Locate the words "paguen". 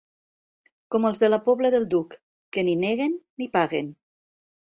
3.59-3.93